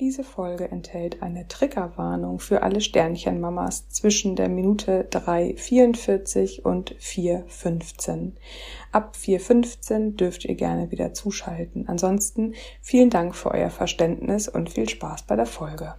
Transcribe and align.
Diese 0.00 0.24
Folge 0.24 0.70
enthält 0.70 1.22
eine 1.22 1.46
Triggerwarnung 1.46 2.38
für 2.38 2.62
alle 2.62 2.80
Sternchenmamas 2.80 3.90
zwischen 3.90 4.34
der 4.34 4.48
Minute 4.48 5.06
3,44 5.10 6.62
und 6.62 6.94
4,15. 6.96 8.32
Ab 8.92 9.14
4,15 9.14 10.16
dürft 10.16 10.46
ihr 10.46 10.54
gerne 10.54 10.90
wieder 10.90 11.12
zuschalten. 11.12 11.86
Ansonsten 11.86 12.54
vielen 12.80 13.10
Dank 13.10 13.36
für 13.36 13.50
euer 13.50 13.68
Verständnis 13.68 14.48
und 14.48 14.70
viel 14.70 14.88
Spaß 14.88 15.24
bei 15.24 15.36
der 15.36 15.44
Folge. 15.44 15.94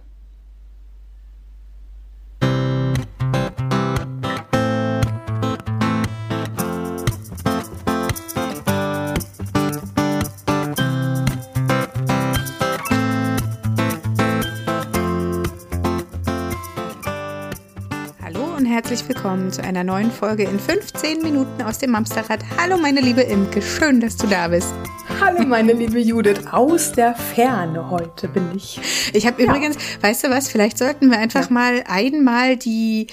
Herzlich 18.72 19.06
willkommen 19.06 19.52
zu 19.52 19.62
einer 19.62 19.84
neuen 19.84 20.10
Folge 20.10 20.44
in 20.44 20.58
15 20.58 21.20
Minuten 21.20 21.60
aus 21.60 21.76
dem 21.76 21.90
Mamsterrad. 21.90 22.40
Hallo 22.56 22.78
meine 22.78 23.02
liebe 23.02 23.20
Imke, 23.20 23.60
schön, 23.60 24.00
dass 24.00 24.16
du 24.16 24.26
da 24.26 24.48
bist. 24.48 24.72
Hallo 25.20 25.44
meine 25.44 25.74
liebe 25.74 25.98
Judith, 25.98 26.46
aus 26.50 26.92
der 26.92 27.14
Ferne 27.14 27.90
heute 27.90 28.28
bin 28.28 28.50
ich. 28.56 28.80
Ich 29.12 29.26
habe 29.26 29.42
ja. 29.42 29.48
übrigens, 29.48 29.76
weißt 30.00 30.24
du 30.24 30.30
was, 30.30 30.48
vielleicht 30.48 30.78
sollten 30.78 31.10
wir 31.10 31.18
einfach 31.18 31.48
ja. 31.48 31.52
mal 31.52 31.84
einmal 31.86 32.56
die 32.56 33.08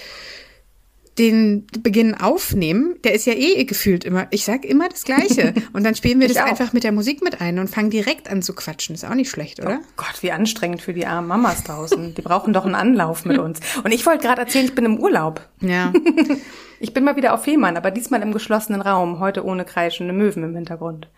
den 1.19 1.67
Beginn 1.83 2.15
aufnehmen, 2.15 2.95
der 3.03 3.13
ist 3.13 3.25
ja 3.25 3.33
eh 3.33 3.65
gefühlt 3.65 4.05
immer, 4.05 4.27
ich 4.31 4.45
sag 4.45 4.65
immer 4.65 4.89
das 4.89 5.03
Gleiche. 5.03 5.53
Und 5.73 5.83
dann 5.83 5.93
spielen 5.93 6.19
wir 6.19 6.27
das 6.27 6.37
auch. 6.37 6.45
einfach 6.45 6.73
mit 6.73 6.83
der 6.83 6.91
Musik 6.91 7.21
mit 7.21 7.41
ein 7.41 7.59
und 7.59 7.69
fangen 7.69 7.89
direkt 7.89 8.29
an 8.29 8.41
zu 8.41 8.53
quatschen. 8.53 8.95
Ist 8.95 9.05
auch 9.05 9.13
nicht 9.13 9.29
schlecht, 9.29 9.59
oder? 9.59 9.79
Oh 9.81 9.85
Gott, 9.97 10.21
wie 10.21 10.31
anstrengend 10.31 10.81
für 10.81 10.93
die 10.93 11.05
armen 11.05 11.27
Mamas 11.27 11.63
draußen. 11.63 12.15
Die 12.15 12.21
brauchen 12.21 12.53
doch 12.53 12.65
einen 12.65 12.75
Anlauf 12.75 13.25
mit 13.25 13.37
uns. 13.37 13.59
Und 13.83 13.91
ich 13.91 14.05
wollte 14.05 14.25
gerade 14.25 14.41
erzählen, 14.41 14.65
ich 14.65 14.75
bin 14.75 14.85
im 14.85 14.99
Urlaub. 14.99 15.41
Ja. 15.61 15.93
Ich 16.81 16.93
bin 16.93 17.03
mal 17.03 17.17
wieder 17.17 17.33
auf 17.33 17.43
Fehmarn, 17.43 17.75
aber 17.75 17.91
diesmal 17.91 18.21
im 18.21 18.31
geschlossenen 18.31 18.81
Raum, 18.81 19.19
heute 19.19 19.43
ohne 19.43 19.65
kreischende 19.65 20.13
Möwen 20.13 20.43
im 20.43 20.55
Hintergrund. 20.55 21.09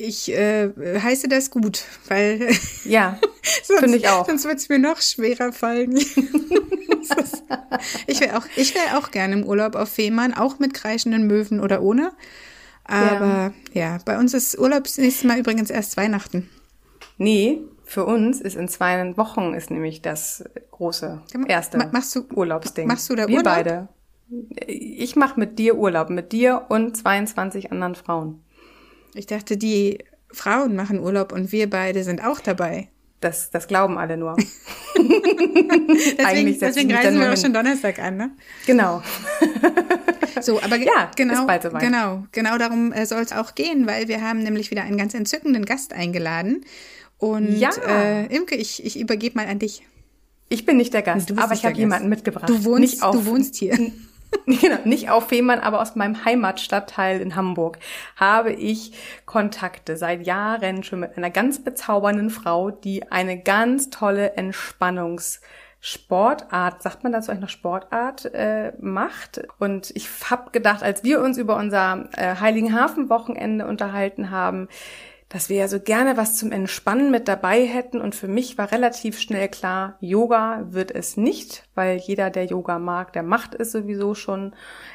Ich 0.00 0.32
äh, 0.32 0.70
heiße 1.00 1.26
das 1.26 1.50
gut, 1.50 1.82
weil 2.06 2.54
ja, 2.84 3.18
finde 3.64 3.96
ich 3.96 4.08
auch. 4.08 4.26
Sonst 4.26 4.44
wird 4.44 4.58
es 4.58 4.68
mir 4.68 4.78
noch 4.78 5.02
schwerer 5.02 5.52
fallen. 5.52 5.96
ich 8.06 8.20
wäre 8.20 8.38
auch, 8.38 8.44
ich 8.54 8.76
wäre 8.76 8.96
auch 8.96 9.10
gerne 9.10 9.34
im 9.34 9.44
Urlaub 9.44 9.74
auf 9.74 9.88
Fehmarn, 9.88 10.34
auch 10.34 10.60
mit 10.60 10.72
kreischenden 10.72 11.26
Möwen 11.26 11.58
oder 11.58 11.82
ohne. 11.82 12.12
Aber 12.84 13.52
ja, 13.72 13.96
ja 13.96 13.98
bei 14.04 14.18
uns 14.18 14.34
ist 14.34 14.56
Urlaub 14.56 14.84
das 14.84 14.98
nächste 14.98 15.26
Mal 15.26 15.40
übrigens 15.40 15.68
erst 15.68 15.96
Weihnachten. 15.96 16.48
Nee, 17.16 17.62
für 17.84 18.06
uns 18.06 18.40
ist 18.40 18.54
in 18.54 18.68
zwei 18.68 19.16
Wochen 19.16 19.52
ist 19.52 19.72
nämlich 19.72 20.00
das 20.00 20.44
große 20.70 21.22
erste 21.48 21.78
machst 21.78 22.14
du, 22.14 22.24
Urlaubsding. 22.34 22.86
Machst 22.86 23.10
du 23.10 23.16
da 23.16 23.26
Wir 23.26 23.38
Urlaub? 23.38 23.52
beide. 23.52 23.88
Ich 24.64 25.16
mache 25.16 25.40
mit 25.40 25.58
dir 25.58 25.76
Urlaub, 25.76 26.08
mit 26.08 26.30
dir 26.30 26.66
und 26.68 26.96
22 26.96 27.72
anderen 27.72 27.96
Frauen. 27.96 28.44
Ich 29.14 29.26
dachte, 29.26 29.56
die 29.56 29.98
Frauen 30.30 30.76
machen 30.76 31.00
Urlaub 31.00 31.32
und 31.32 31.52
wir 31.52 31.68
beide 31.70 32.04
sind 32.04 32.22
auch 32.22 32.40
dabei. 32.40 32.88
Das, 33.20 33.50
das 33.50 33.66
glauben 33.66 33.98
alle 33.98 34.16
nur. 34.16 34.36
deswegen 34.98 36.58
deswegen 36.58 36.92
reisen 36.92 37.20
wir 37.20 37.32
auch 37.32 37.36
schon 37.36 37.52
Donnerstag 37.52 37.98
an, 37.98 38.16
ne? 38.16 38.30
Genau. 38.66 39.02
so, 40.40 40.60
aber 40.62 40.76
ja, 40.76 41.10
genau, 41.16 41.46
genau, 41.78 42.24
genau 42.32 42.58
darum 42.58 42.92
äh, 42.92 43.06
soll 43.06 43.22
es 43.22 43.32
auch 43.32 43.54
gehen, 43.54 43.86
weil 43.86 44.08
wir 44.08 44.22
haben 44.22 44.42
nämlich 44.42 44.70
wieder 44.70 44.82
einen 44.82 44.96
ganz 44.96 45.14
entzückenden 45.14 45.64
Gast 45.64 45.92
eingeladen. 45.92 46.64
Und 47.18 47.58
ja. 47.58 47.70
äh, 47.86 48.26
Imke, 48.26 48.54
ich, 48.54 48.84
ich 48.84 48.98
übergebe 48.98 49.36
mal 49.36 49.46
an 49.46 49.58
dich. 49.58 49.82
Ich 50.48 50.64
bin 50.64 50.76
nicht 50.76 50.94
der 50.94 51.02
Gast, 51.02 51.36
aber 51.36 51.54
ich 51.54 51.64
habe 51.64 51.76
jemanden 51.76 52.08
mitgebracht. 52.08 52.48
Du 52.48 52.64
wohnst, 52.64 53.02
du 53.02 53.26
wohnst 53.26 53.56
hier. 53.56 53.76
genau, 54.46 54.78
nicht 54.84 55.10
auf 55.10 55.28
Fehmarn, 55.28 55.60
aber 55.60 55.80
aus 55.80 55.96
meinem 55.96 56.24
Heimatstadtteil 56.24 57.20
in 57.20 57.36
Hamburg 57.36 57.78
habe 58.16 58.52
ich 58.52 58.92
Kontakte 59.26 59.96
seit 59.96 60.26
Jahren 60.26 60.82
schon 60.82 61.00
mit 61.00 61.16
einer 61.16 61.30
ganz 61.30 61.62
bezaubernden 61.62 62.30
Frau, 62.30 62.70
die 62.70 63.10
eine 63.10 63.38
ganz 63.38 63.90
tolle 63.90 64.34
Entspannungs 64.34 65.40
Sportart, 65.80 66.82
sagt 66.82 67.04
man 67.04 67.12
dazu 67.12 67.30
eigentlich 67.30 67.42
noch 67.42 67.48
Sportart, 67.50 68.24
äh, 68.34 68.72
macht. 68.80 69.42
Und 69.58 69.92
ich 69.94 70.08
habe 70.28 70.50
gedacht, 70.50 70.82
als 70.82 71.04
wir 71.04 71.20
uns 71.20 71.38
über 71.38 71.56
unser 71.56 72.08
äh, 72.16 72.34
Heiligenhafen-Wochenende 72.34 73.64
unterhalten 73.66 74.30
haben, 74.30 74.68
dass 75.28 75.48
wir 75.48 75.56
ja 75.56 75.68
so 75.68 75.78
gerne 75.78 76.16
was 76.16 76.36
zum 76.36 76.52
Entspannen 76.52 77.10
mit 77.10 77.28
dabei 77.28 77.66
hätten. 77.66 78.00
Und 78.00 78.14
für 78.14 78.28
mich 78.28 78.56
war 78.56 78.72
relativ 78.72 79.20
schnell 79.20 79.48
klar, 79.48 79.96
Yoga 80.00 80.64
wird 80.70 80.90
es 80.90 81.16
nicht, 81.16 81.64
weil 81.74 81.98
jeder, 81.98 82.30
der 82.30 82.46
Yoga 82.46 82.78
mag, 82.78 83.12
der 83.12 83.22
macht 83.22 83.54
es 83.54 83.72
sowieso 83.72 84.14
schon. 84.14 84.54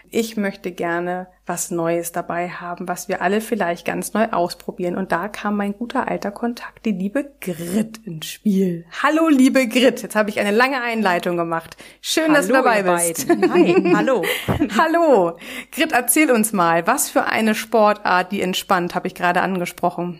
Ich 0.09 0.35
möchte 0.35 0.71
gerne 0.71 1.27
was 1.45 1.71
Neues 1.71 2.13
dabei 2.13 2.49
haben, 2.49 2.87
was 2.87 3.09
wir 3.09 3.21
alle 3.21 3.41
vielleicht 3.41 3.85
ganz 3.85 4.13
neu 4.13 4.27
ausprobieren. 4.31 4.95
Und 4.95 5.11
da 5.11 5.27
kam 5.27 5.57
mein 5.57 5.73
guter 5.73 6.07
alter 6.07 6.31
Kontakt, 6.31 6.85
die 6.85 6.91
liebe 6.91 7.33
Grit 7.41 7.99
ins 8.05 8.27
Spiel. 8.27 8.85
Hallo, 9.03 9.27
liebe 9.27 9.67
Grit. 9.67 10.01
Jetzt 10.01 10.15
habe 10.15 10.29
ich 10.29 10.39
eine 10.39 10.51
lange 10.51 10.81
Einleitung 10.81 11.35
gemacht. 11.35 11.75
Schön, 12.01 12.25
hallo, 12.25 12.35
dass 12.35 12.47
du 12.47 12.53
dabei 12.53 12.83
bist. 12.83 13.27
Hi, 13.29 13.93
hallo. 13.93 14.23
hallo. 14.77 15.37
Grit, 15.71 15.91
erzähl 15.91 16.31
uns 16.31 16.53
mal, 16.53 16.87
was 16.87 17.09
für 17.09 17.25
eine 17.25 17.55
Sportart, 17.55 18.31
die 18.31 18.41
entspannt, 18.41 18.95
habe 18.95 19.07
ich 19.07 19.15
gerade 19.15 19.41
angesprochen. 19.41 20.19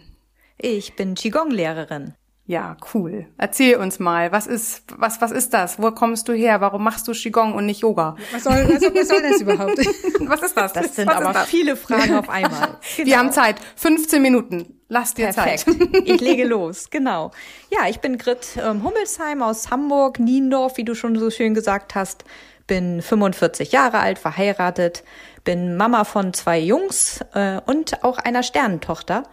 Ich 0.58 0.96
bin 0.96 1.16
Qigong-Lehrerin. 1.16 2.16
Ja, 2.46 2.76
cool. 2.94 3.28
Erzähl 3.38 3.78
uns 3.78 4.00
mal, 4.00 4.34
was 4.34 4.48
ist, 4.48 4.84
was, 4.98 5.22
was 5.22 5.32
ist 5.32 5.54
das? 5.54 5.82
Wo 5.82 5.92
kommst 5.92 6.28
du 6.28 6.34
her? 6.34 6.60
Warum 6.60 6.84
machst 6.84 7.08
du 7.08 7.14
Qigong 7.14 7.54
und 7.54 7.66
nicht 7.66 7.82
Yoga? 7.82 8.18
Was 8.34 8.44
soll, 8.44 8.68
was, 8.68 8.82
was 8.82 9.08
soll 9.08 9.22
das 9.22 9.40
überhaupt? 9.40 9.78
was 10.28 10.42
ist 10.42 10.58
das? 10.58 10.74
Das 10.74 10.94
sind 10.94 11.08
was 11.08 11.16
aber 11.22 11.40
viele 11.46 11.78
Fragen 11.78 12.16
auf 12.16 12.30
einmal. 12.30 12.78
Genau. 12.98 13.08
Wir 13.08 13.18
haben 13.18 13.32
Zeit. 13.32 13.56
15 13.78 14.22
Minuten. 14.22 14.78
Lass 14.90 15.14
dir 15.14 15.30
Perfekt. 15.30 15.60
Zeit. 15.62 15.78
ich 16.06 16.22
lege 16.22 16.44
los, 16.46 16.90
genau. 16.90 17.32
Ja, 17.72 17.88
ich 17.90 18.02
bin 18.02 18.18
Grit 18.18 18.58
ähm, 18.58 18.84
Hummelsheim 18.84 19.42
aus 19.42 19.72
Hamburg, 19.72 20.20
Niendorf, 20.20 20.78
wie 20.78 20.84
du 20.84 20.96
schon 20.96 21.18
so 21.18 21.32
schön 21.32 21.54
gesagt 21.54 21.96
hast. 21.96 22.26
Bin 22.68 23.02
45 23.02 23.72
Jahre 23.72 24.00
alt, 24.00 24.20
verheiratet, 24.20 25.04
bin 25.44 25.76
Mama 25.78 26.04
von 26.04 26.34
zwei 26.34 26.60
Jungs 26.60 27.22
äh, 27.34 27.62
und 27.66 28.04
auch 28.04 28.18
einer 28.18 28.44
Sternentochter. 28.44 29.24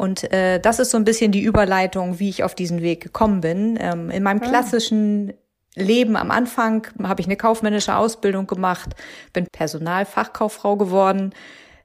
Und 0.00 0.32
äh, 0.32 0.58
das 0.58 0.78
ist 0.78 0.92
so 0.92 0.96
ein 0.96 1.04
bisschen 1.04 1.30
die 1.30 1.42
Überleitung, 1.42 2.18
wie 2.18 2.30
ich 2.30 2.42
auf 2.42 2.54
diesen 2.54 2.80
Weg 2.80 3.02
gekommen 3.02 3.42
bin. 3.42 3.76
Ähm, 3.78 4.08
in 4.08 4.22
meinem 4.22 4.40
ah. 4.42 4.46
klassischen 4.46 5.34
Leben 5.74 6.16
am 6.16 6.30
Anfang 6.30 6.86
habe 7.02 7.20
ich 7.20 7.26
eine 7.26 7.36
kaufmännische 7.36 7.94
Ausbildung 7.94 8.46
gemacht, 8.46 8.94
bin 9.34 9.46
Personalfachkauffrau 9.52 10.78
geworden, 10.78 11.34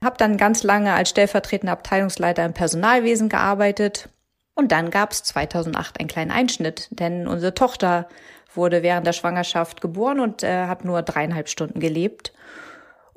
habe 0.02 0.16
dann 0.18 0.38
ganz 0.38 0.64
lange 0.64 0.94
als 0.94 1.10
stellvertretender 1.10 1.74
Abteilungsleiter 1.74 2.46
im 2.46 2.54
Personalwesen 2.54 3.28
gearbeitet. 3.28 4.08
Und 4.54 4.72
dann 4.72 4.92
gab 4.92 5.12
es 5.12 5.24
2008 5.24 6.00
einen 6.00 6.08
kleinen 6.08 6.32
Einschnitt, 6.32 6.88
denn 6.92 7.28
unsere 7.28 7.54
Tochter 7.54 8.08
wurde 8.54 8.82
während 8.82 9.06
der 9.06 9.12
Schwangerschaft 9.12 9.82
geboren 9.82 10.22
und 10.22 10.42
äh, 10.42 10.68
hat 10.68 10.86
nur 10.86 11.02
dreieinhalb 11.02 11.50
Stunden 11.50 11.82
gelebt. 11.82 12.32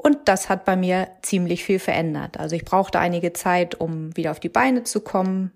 Und 0.01 0.17
das 0.27 0.49
hat 0.49 0.65
bei 0.65 0.77
mir 0.77 1.09
ziemlich 1.23 1.65
viel 1.65 1.81
verändert. 1.81 2.39
Also 2.39 2.55
ich 2.55 2.65
brauchte 2.65 3.01
einige 3.01 3.33
Zeit, 3.33 3.75
um 3.75 4.17
wieder 4.17 4.31
auf 4.31 4.39
die 4.39 4.49
Beine 4.49 4.85
zu 4.85 5.01
kommen 5.01 5.51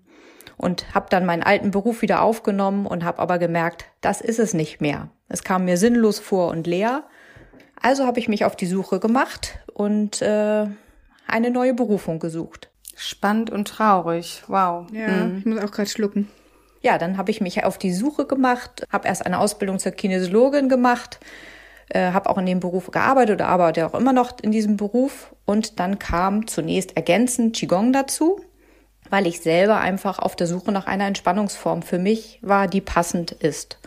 und 0.57 0.93
habe 0.93 1.05
dann 1.09 1.25
meinen 1.25 1.43
alten 1.43 1.71
Beruf 1.71 2.01
wieder 2.01 2.21
aufgenommen 2.21 2.85
und 2.85 3.05
habe 3.05 3.19
aber 3.19 3.39
gemerkt, 3.39 3.85
das 4.01 4.19
ist 4.19 4.39
es 4.39 4.53
nicht 4.53 4.81
mehr. 4.81 5.07
Es 5.29 5.45
kam 5.45 5.63
mir 5.63 5.77
sinnlos 5.77 6.19
vor 6.19 6.49
und 6.49 6.67
leer. 6.67 7.05
Also 7.81 8.05
habe 8.05 8.19
ich 8.19 8.27
mich 8.27 8.43
auf 8.43 8.57
die 8.57 8.65
Suche 8.65 8.99
gemacht 8.99 9.59
und 9.73 10.21
äh, 10.21 10.67
eine 11.25 11.49
neue 11.49 11.73
Berufung 11.73 12.19
gesucht. 12.19 12.69
Spannend 12.97 13.49
und 13.49 13.69
traurig. 13.69 14.43
Wow. 14.47 14.87
Ja, 14.91 15.07
mhm. 15.07 15.37
ich 15.37 15.45
muss 15.45 15.63
auch 15.63 15.71
gerade 15.71 15.89
schlucken. 15.89 16.29
Ja, 16.81 16.97
dann 16.97 17.17
habe 17.17 17.31
ich 17.31 17.39
mich 17.39 17.63
auf 17.63 17.77
die 17.77 17.93
Suche 17.93 18.25
gemacht, 18.25 18.85
habe 18.91 19.07
erst 19.07 19.25
eine 19.25 19.39
Ausbildung 19.39 19.79
zur 19.79 19.93
Kinesiologin 19.93 20.67
gemacht, 20.67 21.21
äh, 21.89 22.11
habe 22.11 22.29
auch 22.29 22.37
in 22.37 22.45
dem 22.45 22.59
Beruf 22.59 22.91
gearbeitet 22.91 23.35
oder 23.35 23.47
arbeite 23.47 23.85
auch 23.85 23.93
immer 23.93 24.13
noch 24.13 24.33
in 24.41 24.51
diesem 24.51 24.77
Beruf. 24.77 25.35
Und 25.45 25.79
dann 25.79 25.99
kam 25.99 26.47
zunächst 26.47 26.95
ergänzend 26.95 27.55
Qigong 27.55 27.93
dazu, 27.93 28.41
weil 29.09 29.27
ich 29.27 29.41
selber 29.41 29.79
einfach 29.79 30.19
auf 30.19 30.35
der 30.35 30.47
Suche 30.47 30.71
nach 30.71 30.87
einer 30.87 31.07
Entspannungsform 31.07 31.81
für 31.81 31.99
mich 31.99 32.39
war, 32.41 32.67
die 32.67 32.81
passend 32.81 33.31
ist. 33.31 33.77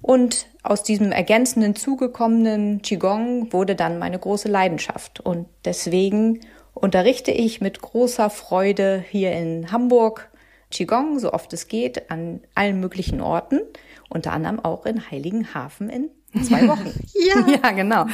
Und 0.00 0.46
aus 0.62 0.82
diesem 0.82 1.12
ergänzenden 1.12 1.74
zugekommenen 1.74 2.82
Qigong 2.82 3.52
wurde 3.52 3.74
dann 3.74 3.98
meine 3.98 4.18
große 4.18 4.48
Leidenschaft. 4.48 5.20
Und 5.20 5.46
deswegen 5.64 6.40
unterrichte 6.74 7.32
ich 7.32 7.60
mit 7.60 7.80
großer 7.80 8.30
Freude 8.30 9.04
hier 9.08 9.32
in 9.32 9.72
Hamburg 9.72 10.30
Qigong, 10.70 11.18
so 11.18 11.32
oft 11.32 11.52
es 11.52 11.68
geht, 11.68 12.10
an 12.10 12.40
allen 12.54 12.78
möglichen 12.78 13.20
Orten, 13.20 13.60
unter 14.08 14.32
anderem 14.32 14.60
auch 14.60 14.86
in 14.86 15.10
Heiligenhafen 15.10 15.88
in 15.88 16.10
Zwei 16.42 16.68
Wochen. 16.68 16.92
ja. 17.14 17.46
ja, 17.62 17.70
genau. 17.72 18.06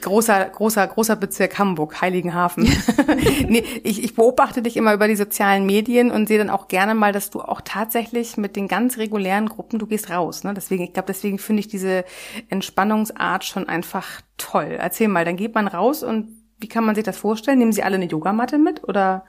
Großer, 0.00 0.44
großer, 0.44 0.86
großer 0.86 1.16
Bezirk 1.16 1.58
Hamburg, 1.58 2.00
Heiligenhafen. 2.00 2.64
nee, 3.48 3.64
ich, 3.82 4.04
ich 4.04 4.14
beobachte 4.14 4.62
dich 4.62 4.76
immer 4.76 4.94
über 4.94 5.08
die 5.08 5.16
sozialen 5.16 5.66
Medien 5.66 6.12
und 6.12 6.28
sehe 6.28 6.38
dann 6.38 6.50
auch 6.50 6.68
gerne 6.68 6.94
mal, 6.94 7.12
dass 7.12 7.30
du 7.30 7.40
auch 7.40 7.60
tatsächlich 7.60 8.36
mit 8.36 8.54
den 8.54 8.68
ganz 8.68 8.98
regulären 8.98 9.48
Gruppen, 9.48 9.80
du 9.80 9.86
gehst 9.86 10.10
raus. 10.10 10.44
Ne? 10.44 10.54
Deswegen, 10.54 10.84
ich 10.84 10.92
glaube, 10.92 11.08
deswegen 11.08 11.38
finde 11.38 11.60
ich 11.60 11.68
diese 11.68 12.04
Entspannungsart 12.50 13.44
schon 13.44 13.68
einfach 13.68 14.20
toll. 14.36 14.76
Erzähl 14.78 15.08
mal, 15.08 15.24
dann 15.24 15.36
geht 15.36 15.56
man 15.56 15.66
raus 15.66 16.04
und 16.04 16.28
wie 16.60 16.68
kann 16.68 16.84
man 16.84 16.94
sich 16.94 17.04
das 17.04 17.16
vorstellen? 17.16 17.58
Nehmen 17.58 17.72
Sie 17.72 17.82
alle 17.82 17.96
eine 17.96 18.06
Yogamatte 18.06 18.58
mit 18.58 18.86
oder? 18.86 19.24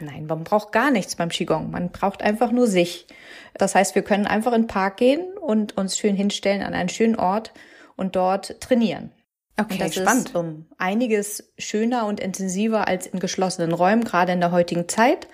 Nein, 0.00 0.26
man 0.26 0.44
braucht 0.44 0.72
gar 0.72 0.90
nichts 0.90 1.16
beim 1.16 1.28
Qigong. 1.28 1.70
Man 1.70 1.90
braucht 1.90 2.22
einfach 2.22 2.50
nur 2.50 2.66
sich. 2.66 3.06
Das 3.54 3.74
heißt, 3.74 3.94
wir 3.94 4.02
können 4.02 4.26
einfach 4.26 4.52
in 4.52 4.62
den 4.62 4.66
Park 4.66 4.96
gehen 4.96 5.22
und 5.40 5.76
uns 5.76 5.96
schön 5.96 6.16
hinstellen 6.16 6.62
an 6.62 6.74
einen 6.74 6.88
schönen 6.88 7.16
Ort 7.16 7.52
und 7.96 8.16
dort 8.16 8.60
trainieren. 8.60 9.10
Okay, 9.56 9.74
und 9.74 9.80
das 9.80 9.94
spannend. 9.94 10.28
ist 10.28 10.34
um 10.34 10.66
einiges 10.78 11.52
schöner 11.58 12.06
und 12.06 12.18
intensiver 12.18 12.88
als 12.88 13.06
in 13.06 13.20
geschlossenen 13.20 13.72
Räumen, 13.72 14.02
gerade 14.02 14.32
in 14.32 14.40
der 14.40 14.50
heutigen 14.50 14.88
Zeit. 14.88 15.28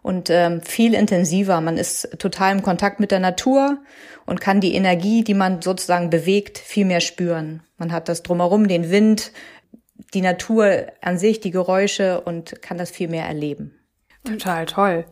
Und 0.00 0.30
ähm, 0.30 0.62
viel 0.62 0.94
intensiver. 0.94 1.60
Man 1.60 1.76
ist 1.76 2.18
total 2.18 2.52
im 2.52 2.62
Kontakt 2.62 3.00
mit 3.00 3.10
der 3.10 3.20
Natur 3.20 3.78
und 4.24 4.40
kann 4.40 4.60
die 4.60 4.74
Energie, 4.74 5.22
die 5.22 5.34
man 5.34 5.60
sozusagen 5.60 6.08
bewegt, 6.08 6.56
viel 6.56 6.86
mehr 6.86 7.00
spüren. 7.00 7.62
Man 7.76 7.92
hat 7.92 8.08
das 8.08 8.22
drumherum, 8.22 8.68
den 8.68 8.90
Wind, 8.90 9.32
die 10.14 10.22
Natur 10.22 10.86
an 11.02 11.18
sich, 11.18 11.40
die 11.40 11.50
Geräusche 11.50 12.20
und 12.20 12.62
kann 12.62 12.78
das 12.78 12.90
viel 12.90 13.08
mehr 13.08 13.26
erleben. 13.26 13.77
Total 14.32 14.66
toll. 14.66 15.04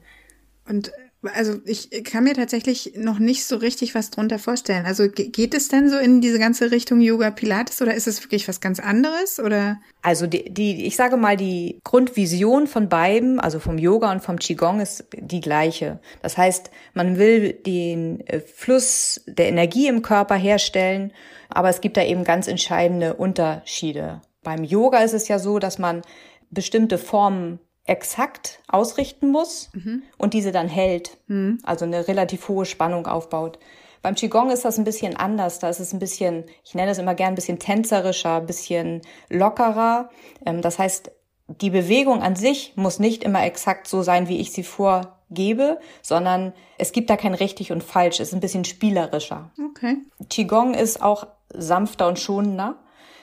Und 0.69 0.93
also 1.35 1.59
ich 1.65 2.05
kann 2.05 2.25
mir 2.25 2.35
tatsächlich 2.35 2.93
noch 2.97 3.19
nicht 3.19 3.45
so 3.45 3.57
richtig 3.57 3.95
was 3.95 4.11
drunter 4.11 4.39
vorstellen. 4.39 4.87
Also 4.87 5.09
geht 5.09 5.55
es 5.55 5.69
denn 5.69 5.89
so 5.89 5.97
in 5.99 6.21
diese 6.21 6.39
ganze 6.39 6.71
Richtung 6.71 7.01
Yoga 7.01 7.31
Pilates 7.31 7.81
oder 7.83 7.95
ist 7.95 8.07
es 8.07 8.23
wirklich 8.23 8.47
was 8.49 8.61
ganz 8.61 8.81
anderes 8.81 9.41
oder? 9.41 9.81
Also 10.03 10.27
die, 10.27 10.53
die 10.53 10.87
ich 10.87 10.97
sage 10.97 11.17
mal 11.17 11.37
die 11.37 11.81
Grundvision 11.85 12.67
von 12.67 12.89
beiden, 12.89 13.41
also 13.41 13.59
vom 13.59 13.79
Yoga 13.79 14.13
und 14.13 14.23
vom 14.23 14.39
Qigong 14.39 14.81
ist 14.81 15.07
die 15.13 15.41
gleiche. 15.41 16.01
Das 16.23 16.37
heißt, 16.39 16.71
man 16.95 17.19
will 17.19 17.53
den 17.53 18.27
äh, 18.27 18.41
Fluss 18.41 19.23
der 19.27 19.49
Energie 19.49 19.89
im 19.89 20.03
Körper 20.03 20.37
herstellen, 20.37 21.13
aber 21.49 21.71
es 21.71 21.81
gibt 21.81 21.97
da 21.97 22.05
eben 22.05 22.25
ganz 22.25 22.47
entscheidende 22.47 23.15
Unterschiede. 23.15 24.21
Beim 24.43 24.63
Yoga 24.63 24.99
ist 24.99 25.15
es 25.15 25.29
ja 25.29 25.39
so, 25.39 25.59
dass 25.59 25.79
man 25.79 26.03
bestimmte 26.51 26.99
Formen 26.99 27.59
exakt 27.87 28.61
ausrichten 28.69 29.31
muss 29.31 29.71
mhm. 29.73 30.03
und 30.19 30.35
diese 30.35 30.53
dann 30.53 30.69
hält. 30.69 31.17
Mhm. 31.29 31.59
Also 31.63 31.85
eine 31.85 32.09
relativ 32.09 32.49
hohe 32.49 32.65
Spannung 32.65 33.07
aufbaut. 33.07 33.59
Beim 34.03 34.15
Qigong 34.15 34.51
ist 34.51 34.65
das 34.65 34.79
ein 34.79 34.85
bisschen 34.85 35.17
anders. 35.17 35.59
Da 35.59 35.69
ist 35.69 35.81
es 35.81 35.93
ein 35.93 35.99
bisschen, 35.99 36.45
ich 36.65 36.75
nenne 36.75 36.91
es 36.91 36.99
immer 36.99 37.15
gern 37.15 37.33
ein 37.33 37.35
bisschen 37.35 37.59
tänzerischer, 37.59 38.37
ein 38.37 38.47
bisschen 38.47 39.03
lockerer. 39.31 40.11
Ähm, 40.45 40.63
das 40.63 40.79
heißt, 40.79 41.11
die 41.49 41.71
Bewegung 41.71 42.23
an 42.23 42.37
sich 42.37 42.73
muss 42.77 42.99
nicht 42.99 43.25
immer 43.25 43.45
exakt 43.45 43.87
so 43.87 44.03
sein, 44.03 44.29
wie 44.29 44.41
ich 44.41 44.53
sie 44.53 44.65
vorgebe, 44.65 45.79
sondern 46.03 46.53
es 46.79 46.93
gibt 46.93 47.09
da 47.09 47.17
kein 47.17 47.35
richtig 47.35 47.73
und 47.73 47.85
falsch. 47.85 48.21
Es 48.21 48.29
ist 48.29 48.35
ein 48.35 48.41
bisschen 48.41 48.65
spielerischer. 48.65 49.53
Okay. 49.71 49.99
Qigong 50.29 50.75
ist 50.75 51.03
auch 51.03 51.27
sanfter 51.53 52.09
und 52.09 52.19
schonender. 52.19 52.77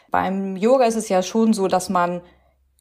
Beim 0.09 0.56
Yoga 0.56 0.86
ist 0.86 0.95
es 0.95 1.09
ja 1.09 1.21
schon 1.21 1.54
so, 1.54 1.68
dass 1.68 1.89
man 1.89 2.21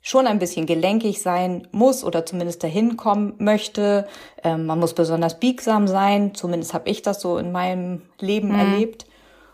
schon 0.02 0.26
ein 0.26 0.40
bisschen 0.40 0.66
gelenkig 0.66 1.22
sein 1.22 1.68
muss 1.70 2.04
oder 2.04 2.26
zumindest 2.26 2.62
dahin 2.62 2.96
kommen 2.96 3.34
möchte. 3.38 4.06
Ähm, 4.42 4.66
man 4.66 4.80
muss 4.80 4.94
besonders 4.94 5.38
biegsam 5.38 5.86
sein. 5.86 6.34
Zumindest 6.34 6.74
habe 6.74 6.90
ich 6.90 7.02
das 7.02 7.20
so 7.20 7.38
in 7.38 7.52
meinem 7.52 8.02
Leben 8.18 8.48
mhm. 8.48 8.58
erlebt. 8.58 9.06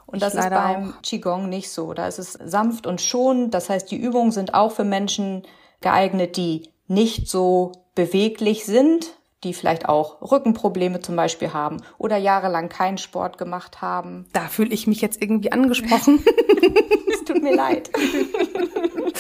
Und 0.07 0.23
das 0.23 0.35
ist 0.35 0.49
beim 0.49 0.95
auch. 0.95 1.03
Qigong 1.03 1.51
nicht 1.51 1.71
so. 1.71 1.93
Da 1.93 2.09
ist 2.09 2.19
es 2.19 2.33
sanft 2.33 2.87
und 2.87 3.03
schon. 3.03 3.51
Das 3.51 3.69
heißt, 3.69 3.91
die 3.91 3.99
Übungen 3.99 4.33
sind 4.33 4.55
auch 4.55 4.73
für 4.73 4.85
Menschen 4.85 5.43
geeignet, 5.83 6.39
die 6.39 6.71
nicht 6.87 7.29
so 7.29 7.73
beweglich 7.95 8.65
sind, 8.65 9.13
die 9.45 9.53
vielleicht 9.53 9.87
auch 9.87 10.23
Rückenprobleme 10.33 11.01
zum 11.01 11.15
Beispiel 11.15 11.53
haben 11.53 11.83
oder 11.99 12.17
jahrelang 12.17 12.71
keinen 12.71 12.97
Sport 12.97 13.37
gemacht 13.37 13.83
haben. 13.83 14.27
Da 14.33 14.49
fühle 14.49 14.71
ich 14.71 14.87
mich 14.87 15.03
jetzt 15.03 15.21
irgendwie 15.21 15.53
angesprochen. 15.53 16.25
es 17.13 17.25
tut 17.25 17.43
mir 17.43 17.55
leid. 17.55 17.91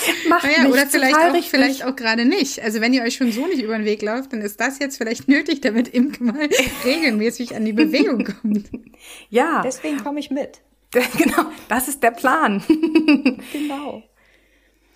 Macht 0.28 0.44
naja, 0.44 0.68
oder 0.68 0.86
vielleicht 0.86 1.16
auch, 1.16 1.44
vielleicht 1.44 1.84
auch 1.84 1.96
gerade 1.96 2.24
nicht. 2.24 2.62
Also 2.62 2.80
wenn 2.80 2.92
ihr 2.92 3.02
euch 3.02 3.16
schon 3.16 3.32
so 3.32 3.46
nicht 3.46 3.62
über 3.62 3.76
den 3.76 3.84
Weg 3.84 4.02
lauft, 4.02 4.32
dann 4.32 4.40
ist 4.40 4.60
das 4.60 4.78
jetzt 4.78 4.98
vielleicht 4.98 5.28
nötig, 5.28 5.60
damit 5.60 5.88
Imke 5.94 6.24
mal 6.24 6.48
regelmäßig 6.84 7.56
an 7.56 7.64
die 7.64 7.72
Bewegung 7.72 8.24
kommt. 8.24 8.70
Ja. 9.30 9.62
Deswegen 9.64 10.02
komme 10.02 10.20
ich 10.20 10.30
mit. 10.30 10.60
Genau, 10.90 11.44
das 11.68 11.88
ist 11.88 12.02
der 12.02 12.12
Plan. 12.12 12.62
genau. 13.52 14.02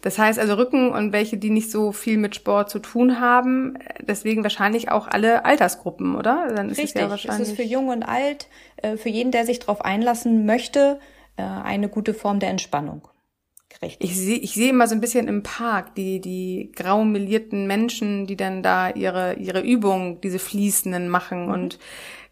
Das 0.03 0.19
heißt 0.19 0.39
also 0.39 0.55
Rücken 0.55 0.91
und 0.91 1.13
welche, 1.13 1.37
die 1.37 1.51
nicht 1.51 1.71
so 1.71 1.93
viel 1.93 2.19
mit 2.19 2.35
Sport 2.35 2.71
zu 2.71 2.81
tun 2.81 3.21
haben, 3.21 3.79
deswegen 4.01 4.43
wahrscheinlich 4.43 4.91
auch 4.91 5.07
alle 5.07 5.45
Altersgruppen, 5.45 6.17
oder? 6.17 6.53
Dann 6.55 6.71
ist 6.71 6.79
Richtig, 6.79 6.97
es 6.97 7.01
ja 7.03 7.11
wahrscheinlich. 7.11 7.43
Es 7.43 7.49
ist 7.51 7.57
für 7.57 7.63
jung 7.63 7.89
und 7.89 8.03
alt, 8.03 8.49
äh, 8.79 8.97
für 8.97 9.11
jeden, 9.11 9.31
der 9.31 9.47
sich 9.47 9.61
darauf 9.61 9.85
einlassen 9.85 10.45
möchte, 10.45 10.99
äh, 11.37 11.43
eine 11.43 11.89
gute 11.89 12.15
Form 12.15 12.41
der 12.41 12.51
Entspannung. 12.51 13.07
Richtig. 13.81 14.11
Ich 14.11 14.17
sehe 14.17 14.37
ich 14.37 14.55
sehe 14.55 14.71
immer 14.71 14.87
so 14.87 14.95
ein 14.95 15.01
bisschen 15.01 15.29
im 15.29 15.43
Park 15.43 15.95
die, 15.95 16.21
die 16.21 16.73
grau 16.75 17.05
melierten 17.05 17.67
Menschen, 17.67 18.27
die 18.27 18.37
dann 18.37 18.63
da 18.63 18.91
ihre, 18.91 19.35
ihre 19.35 19.61
Übungen, 19.61 20.21
diese 20.21 20.39
fließenden 20.39 21.09
machen 21.09 21.47
mhm. 21.47 21.53
und 21.53 21.79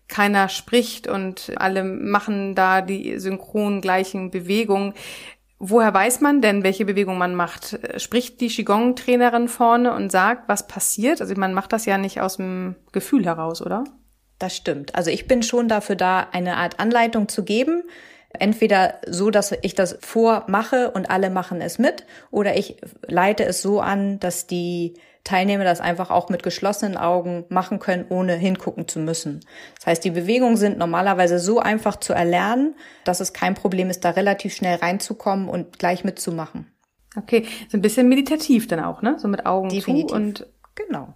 keiner 0.08 0.48
spricht 0.48 1.06
und 1.06 1.52
alle 1.56 1.84
machen 1.84 2.54
da 2.54 2.82
die 2.82 3.18
synchron 3.18 3.80
gleichen 3.80 4.30
Bewegungen. 4.30 4.92
Woher 5.58 5.92
weiß 5.92 6.20
man 6.20 6.40
denn, 6.40 6.64
welche 6.64 6.84
Bewegung 6.84 7.18
man 7.18 7.34
macht? 7.34 7.78
Spricht 7.98 8.40
die 8.40 8.48
Qigong-Trainerin 8.48 9.46
vorne 9.46 9.94
und 9.94 10.10
sagt, 10.10 10.48
was 10.48 10.66
passiert? 10.66 11.20
Also 11.20 11.34
man 11.36 11.52
macht 11.54 11.72
das 11.72 11.84
ja 11.84 11.98
nicht 11.98 12.20
aus 12.20 12.38
dem 12.38 12.76
Gefühl 12.92 13.24
heraus, 13.26 13.60
oder? 13.62 13.84
Das 14.38 14.56
stimmt. 14.56 14.94
Also 14.94 15.10
ich 15.10 15.28
bin 15.28 15.42
schon 15.42 15.68
dafür 15.68 15.96
da, 15.96 16.28
eine 16.32 16.56
Art 16.56 16.80
Anleitung 16.80 17.28
zu 17.28 17.44
geben. 17.44 17.82
Entweder 18.38 18.94
so, 19.06 19.30
dass 19.30 19.52
ich 19.62 19.74
das 19.74 19.98
vormache 20.00 20.92
und 20.92 21.10
alle 21.10 21.30
machen 21.30 21.60
es 21.60 21.78
mit, 21.78 22.06
oder 22.30 22.56
ich 22.56 22.76
leite 23.06 23.44
es 23.44 23.60
so 23.60 23.80
an, 23.80 24.20
dass 24.20 24.46
die 24.46 24.94
Teilnehmer 25.24 25.64
das 25.64 25.80
einfach 25.80 26.10
auch 26.10 26.28
mit 26.28 26.42
geschlossenen 26.42 26.96
Augen 26.96 27.44
machen 27.48 27.78
können, 27.78 28.06
ohne 28.08 28.34
hingucken 28.34 28.88
zu 28.88 28.98
müssen. 29.00 29.40
Das 29.76 29.86
heißt, 29.86 30.04
die 30.04 30.10
Bewegungen 30.10 30.56
sind 30.56 30.78
normalerweise 30.78 31.38
so 31.38 31.58
einfach 31.58 31.96
zu 31.96 32.12
erlernen, 32.12 32.74
dass 33.04 33.20
es 33.20 33.32
kein 33.32 33.54
Problem 33.54 33.90
ist, 33.90 34.04
da 34.04 34.10
relativ 34.10 34.54
schnell 34.54 34.76
reinzukommen 34.76 35.48
und 35.48 35.78
gleich 35.78 36.04
mitzumachen. 36.04 36.72
Okay, 37.16 37.46
so 37.68 37.76
ein 37.76 37.82
bisschen 37.82 38.08
meditativ 38.08 38.68
dann 38.68 38.80
auch, 38.80 39.02
ne? 39.02 39.18
So 39.18 39.28
mit 39.28 39.44
Augen 39.44 39.68
Definitiv. 39.68 40.10
zu 40.10 40.14
und 40.14 40.46
genau. 40.74 41.14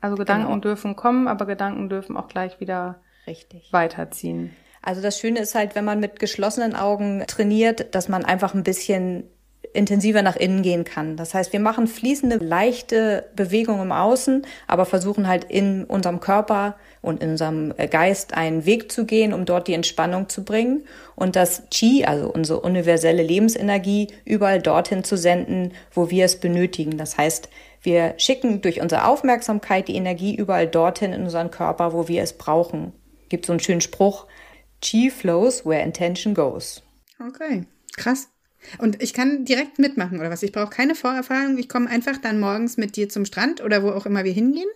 Also 0.00 0.16
Gedanken 0.16 0.48
genau. 0.48 0.60
dürfen 0.60 0.96
kommen, 0.96 1.26
aber 1.28 1.46
Gedanken 1.46 1.88
dürfen 1.88 2.16
auch 2.16 2.28
gleich 2.28 2.60
wieder 2.60 3.00
Richtig. 3.26 3.72
weiterziehen. 3.72 4.54
Also 4.84 5.00
das 5.00 5.18
Schöne 5.18 5.40
ist 5.40 5.54
halt, 5.54 5.74
wenn 5.74 5.86
man 5.86 5.98
mit 5.98 6.20
geschlossenen 6.20 6.76
Augen 6.76 7.24
trainiert, 7.26 7.94
dass 7.94 8.10
man 8.10 8.24
einfach 8.24 8.52
ein 8.52 8.64
bisschen 8.64 9.24
intensiver 9.72 10.20
nach 10.20 10.36
innen 10.36 10.62
gehen 10.62 10.84
kann. 10.84 11.16
Das 11.16 11.32
heißt, 11.32 11.54
wir 11.54 11.58
machen 11.58 11.86
fließende, 11.86 12.36
leichte 12.36 13.30
Bewegungen 13.34 13.80
im 13.80 13.92
Außen, 13.92 14.46
aber 14.68 14.84
versuchen 14.84 15.26
halt 15.26 15.44
in 15.44 15.84
unserem 15.84 16.20
Körper 16.20 16.76
und 17.00 17.22
in 17.22 17.30
unserem 17.30 17.72
Geist 17.90 18.34
einen 18.34 18.66
Weg 18.66 18.92
zu 18.92 19.06
gehen, 19.06 19.32
um 19.32 19.46
dort 19.46 19.66
die 19.66 19.72
Entspannung 19.72 20.28
zu 20.28 20.44
bringen 20.44 20.84
und 21.16 21.34
das 21.34 21.62
Qi, 21.70 22.04
also 22.04 22.30
unsere 22.30 22.60
universelle 22.60 23.22
Lebensenergie, 23.22 24.08
überall 24.26 24.60
dorthin 24.60 25.02
zu 25.02 25.16
senden, 25.16 25.72
wo 25.92 26.10
wir 26.10 26.26
es 26.26 26.36
benötigen. 26.36 26.98
Das 26.98 27.16
heißt, 27.16 27.48
wir 27.80 28.14
schicken 28.18 28.60
durch 28.60 28.82
unsere 28.82 29.06
Aufmerksamkeit 29.06 29.88
die 29.88 29.96
Energie 29.96 30.36
überall 30.36 30.68
dorthin 30.68 31.14
in 31.14 31.22
unseren 31.22 31.50
Körper, 31.50 31.94
wo 31.94 32.06
wir 32.06 32.22
es 32.22 32.34
brauchen. 32.34 32.92
Gibt 33.30 33.46
so 33.46 33.52
einen 33.52 33.60
schönen 33.60 33.80
Spruch, 33.80 34.26
Chi 34.84 35.10
flows 35.10 35.64
where 35.64 35.82
intention 35.82 36.34
goes. 36.34 36.82
Okay, 37.18 37.64
krass. 37.96 38.28
Und 38.78 39.02
ich 39.02 39.12
kann 39.12 39.44
direkt 39.44 39.78
mitmachen 39.78 40.20
oder 40.20 40.30
was? 40.30 40.42
Ich 40.42 40.52
brauche 40.52 40.70
keine 40.70 40.94
Vorerfahrung. 40.94 41.58
Ich 41.58 41.68
komme 41.68 41.88
einfach 41.88 42.18
dann 42.18 42.40
morgens 42.40 42.76
mit 42.76 42.96
dir 42.96 43.08
zum 43.08 43.24
Strand 43.24 43.62
oder 43.62 43.82
wo 43.82 43.90
auch 43.90 44.06
immer 44.06 44.24
wir 44.24 44.32
hingehen 44.32 44.68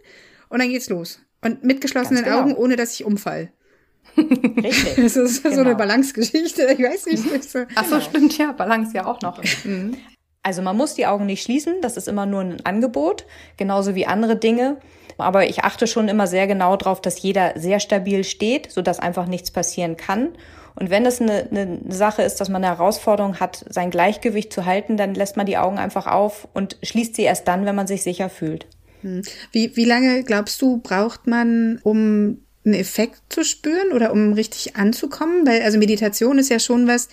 und 0.49 0.61
dann 0.61 0.69
geht's 0.69 0.89
los. 0.89 1.21
Und 1.43 1.65
mit 1.65 1.81
geschlossenen 1.81 2.25
genau. 2.25 2.41
Augen, 2.41 2.55
ohne 2.55 2.77
dass 2.77 2.95
ich 2.95 3.05
umfall. 3.05 3.53
Richtig. 4.17 4.97
Das 4.97 5.17
ist 5.17 5.43
genau. 5.43 5.55
so 5.55 5.61
eine 5.61 5.71
genau. 5.71 5.79
Balancegeschichte. 5.79 6.67
Ich 6.73 6.83
weiß 6.83 7.07
nicht. 7.07 7.45
So. 7.45 7.65
Ach 7.75 7.85
so, 7.85 8.01
stimmt 8.01 8.37
ja. 8.39 8.53
Balance 8.53 8.95
ja 8.95 9.07
auch 9.07 9.21
noch. 9.21 9.43
Mhm. 9.65 9.97
Also 10.43 10.63
man 10.63 10.77
muss 10.77 10.95
die 10.95 11.07
Augen 11.07 11.27
nicht 11.27 11.43
schließen. 11.43 11.81
Das 11.83 11.97
ist 11.97 12.09
immer 12.09 12.27
nur 12.27 12.41
ein 12.41 12.65
Angebot. 12.65 13.27
Genauso 13.57 13.95
wie 13.95 14.07
andere 14.07 14.37
Dinge. 14.37 14.79
Aber 15.19 15.49
ich 15.49 15.65
achte 15.65 15.87
schon 15.87 16.09
immer 16.09 16.27
sehr 16.27 16.47
genau 16.47 16.77
darauf, 16.77 17.01
dass 17.01 17.21
jeder 17.21 17.53
sehr 17.57 17.81
stabil 17.81 18.25
steht, 18.25 18.71
sodass 18.71 19.01
einfach 19.01 19.27
nichts 19.27 19.51
passieren 19.51 19.97
kann. 19.97 20.31
Und 20.77 20.91
wenn 20.91 21.05
es 21.07 21.21
eine, 21.21 21.49
eine 21.51 21.81
Sache 21.89 22.23
ist, 22.23 22.37
dass 22.37 22.49
man 22.49 22.65
eine 22.65 22.77
Herausforderung 22.77 23.41
hat, 23.41 23.65
sein 23.69 23.91
Gleichgewicht 23.91 24.53
zu 24.53 24.65
halten, 24.65 24.97
dann 24.97 25.15
lässt 25.15 25.37
man 25.37 25.47
die 25.47 25.59
Augen 25.59 25.77
einfach 25.77 26.07
auf 26.07 26.47
und 26.55 26.77
schließt 26.85 27.17
sie 27.17 27.23
erst 27.23 27.49
dann, 27.49 27.67
wenn 27.67 27.75
man 27.75 27.89
sich 27.89 28.05
sicher 28.05 28.29
fühlt. 28.31 28.67
Hm. 29.03 29.23
Wie, 29.51 29.77
wie 29.77 29.85
lange 29.85 30.23
glaubst 30.23 30.63
du, 30.63 30.79
braucht 30.79 31.27
man, 31.27 31.81
um 31.83 32.39
einen 32.65 32.75
Effekt 32.75 33.21
zu 33.29 33.45
spüren 33.45 33.93
oder 33.93 34.13
um 34.13 34.35
richtig 34.35 34.77
anzukommen? 34.77 35.47
Weil 35.47 35.63
also 35.63 35.79
Meditation 35.79 36.39
ist 36.39 36.51
ja 36.51 36.61
schon 36.61 36.87
was, 36.87 37.09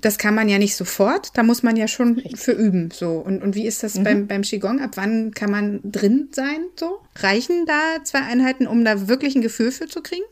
das 0.00 0.18
kann 0.18 0.34
man 0.34 0.48
ja 0.48 0.58
nicht 0.58 0.76
sofort, 0.76 1.36
da 1.36 1.42
muss 1.42 1.62
man 1.62 1.76
ja 1.76 1.88
schon 1.88 2.14
Richtig. 2.14 2.38
für 2.38 2.52
üben. 2.52 2.90
So. 2.90 3.12
Und, 3.12 3.42
und 3.42 3.54
wie 3.54 3.66
ist 3.66 3.82
das 3.82 3.96
mhm. 3.96 4.04
beim, 4.04 4.26
beim 4.26 4.42
Qigong? 4.42 4.80
Ab 4.80 4.92
wann 4.94 5.32
kann 5.32 5.50
man 5.50 5.80
drin 5.84 6.28
sein? 6.32 6.66
So? 6.78 7.00
Reichen 7.16 7.66
da 7.66 8.04
zwei 8.04 8.20
Einheiten, 8.20 8.66
um 8.66 8.84
da 8.84 9.08
wirklich 9.08 9.34
ein 9.34 9.42
Gefühl 9.42 9.72
für 9.72 9.86
zu 9.86 10.02
kriegen? 10.02 10.24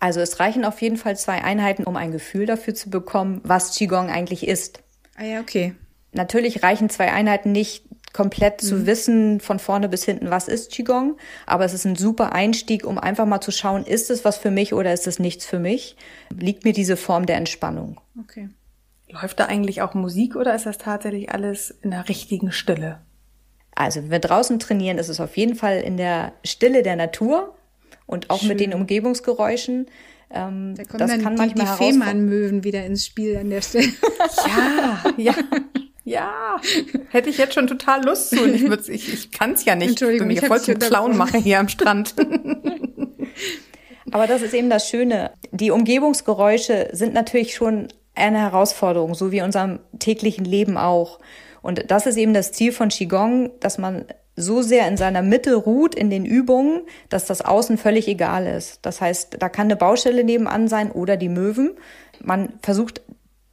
Also 0.00 0.20
es 0.20 0.40
reichen 0.40 0.64
auf 0.64 0.82
jeden 0.82 0.96
Fall 0.96 1.16
zwei 1.16 1.44
Einheiten, 1.44 1.84
um 1.84 1.96
ein 1.96 2.10
Gefühl 2.10 2.46
dafür 2.46 2.74
zu 2.74 2.90
bekommen, 2.90 3.40
was 3.44 3.76
Qigong 3.76 4.10
eigentlich 4.10 4.48
ist. 4.48 4.80
Ah 5.16 5.24
ja, 5.24 5.40
okay. 5.40 5.74
Natürlich 6.12 6.62
reichen 6.62 6.90
zwei 6.90 7.12
Einheiten 7.12 7.52
nicht 7.52 7.84
komplett 8.12 8.62
mhm. 8.62 8.66
zu 8.66 8.86
wissen 8.86 9.40
von 9.40 9.58
vorne 9.58 9.88
bis 9.88 10.04
hinten, 10.04 10.30
was 10.30 10.48
ist 10.48 10.70
Qigong, 10.72 11.16
aber 11.46 11.64
es 11.64 11.72
ist 11.72 11.86
ein 11.86 11.96
super 11.96 12.32
Einstieg, 12.32 12.84
um 12.84 12.98
einfach 12.98 13.26
mal 13.26 13.40
zu 13.40 13.50
schauen, 13.52 13.84
ist 13.86 14.10
es 14.10 14.24
was 14.24 14.36
für 14.36 14.50
mich 14.50 14.74
oder 14.74 14.92
ist 14.92 15.06
es 15.06 15.18
nichts 15.18 15.46
für 15.46 15.58
mich? 15.58 15.96
Liegt 16.36 16.64
mir 16.64 16.72
diese 16.72 16.96
Form 16.96 17.26
der 17.26 17.36
Entspannung? 17.36 18.00
Okay. 18.20 18.48
Läuft 19.12 19.40
da 19.40 19.44
eigentlich 19.44 19.82
auch 19.82 19.92
Musik 19.92 20.36
oder 20.36 20.54
ist 20.54 20.64
das 20.64 20.78
tatsächlich 20.78 21.30
alles 21.30 21.70
in 21.82 21.90
der 21.90 22.08
richtigen 22.08 22.50
Stille? 22.50 23.00
Also, 23.74 24.02
wenn 24.02 24.10
wir 24.10 24.18
draußen 24.20 24.58
trainieren, 24.58 24.96
ist 24.98 25.08
es 25.08 25.20
auf 25.20 25.36
jeden 25.36 25.54
Fall 25.54 25.80
in 25.80 25.96
der 25.98 26.32
Stille 26.44 26.82
der 26.82 26.96
Natur 26.96 27.54
und 28.06 28.30
auch 28.30 28.40
Schön. 28.40 28.48
mit 28.48 28.60
den 28.60 28.72
Umgebungsgeräuschen. 28.72 29.86
Ähm, 30.30 30.74
da 30.76 30.84
kommen 30.84 30.98
das 30.98 31.10
dann 31.10 31.22
kann 31.22 31.34
die, 31.34 31.38
manchmal 31.38 31.66
die 31.66 31.84
Fehmarnmöwen 31.84 32.64
wieder 32.64 32.86
ins 32.86 33.04
Spiel 33.04 33.36
an 33.36 33.50
der 33.50 33.60
Stelle. 33.62 33.88
Ja, 34.46 35.04
ja. 35.16 35.34
Ja, 36.04 36.60
hätte 37.10 37.30
ich 37.30 37.38
jetzt 37.38 37.54
schon 37.54 37.68
total 37.68 38.04
Lust 38.04 38.30
zu. 38.30 38.44
Ich, 38.44 38.64
ich, 38.88 39.12
ich 39.12 39.30
kann 39.30 39.52
es 39.52 39.64
ja 39.64 39.76
nicht. 39.76 39.90
Entschuldigung, 39.90 40.30
ich, 40.30 40.42
ich 40.42 40.46
voll 40.46 40.60
zum 40.60 40.78
Clown 40.78 41.16
machen 41.16 41.40
hier 41.40 41.60
am 41.60 41.68
Strand. 41.68 42.14
Aber 44.10 44.26
das 44.26 44.42
ist 44.42 44.52
eben 44.52 44.68
das 44.68 44.88
Schöne. 44.88 45.32
Die 45.52 45.70
Umgebungsgeräusche 45.70 46.88
sind 46.92 47.14
natürlich 47.14 47.54
schon 47.54 47.88
eine 48.14 48.38
Herausforderung, 48.38 49.14
so 49.14 49.32
wie 49.32 49.38
in 49.38 49.44
unserem 49.44 49.80
täglichen 49.98 50.44
Leben 50.44 50.76
auch. 50.76 51.18
Und 51.62 51.90
das 51.90 52.06
ist 52.06 52.16
eben 52.16 52.34
das 52.34 52.52
Ziel 52.52 52.72
von 52.72 52.88
Qigong, 52.88 53.50
dass 53.60 53.78
man 53.78 54.04
so 54.34 54.62
sehr 54.62 54.88
in 54.88 54.96
seiner 54.96 55.22
Mitte 55.22 55.54
ruht 55.54 55.94
in 55.94 56.10
den 56.10 56.24
Übungen, 56.24 56.82
dass 57.08 57.26
das 57.26 57.42
Außen 57.42 57.76
völlig 57.76 58.08
egal 58.08 58.46
ist. 58.46 58.80
Das 58.82 59.00
heißt, 59.00 59.36
da 59.38 59.48
kann 59.48 59.66
eine 59.66 59.76
Baustelle 59.76 60.24
nebenan 60.24 60.68
sein 60.68 60.90
oder 60.90 61.16
die 61.16 61.28
Möwen. 61.28 61.72
Man 62.20 62.54
versucht 62.62 63.02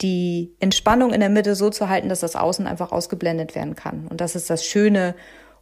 die 0.02 0.56
Entspannung 0.60 1.12
in 1.12 1.20
der 1.20 1.30
Mitte 1.30 1.56
so 1.56 1.70
zu 1.70 1.90
halten, 1.90 2.08
dass 2.08 2.22
das 2.22 2.38
Außen 2.38 2.68
einfach 2.68 2.92
ausgeblendet 2.92 3.56
werden 3.56 3.76
kann. 3.76 4.08
Und 4.08 4.22
das 4.22 4.36
ist 4.36 4.50
das 4.50 4.66
Schöne 4.66 5.16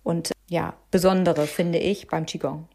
und 0.03 0.31
ja, 0.47 0.75
Besondere, 0.91 1.47
finde 1.47 1.79
ich, 1.79 2.07
beim 2.07 2.25
Qigong. 2.25 2.67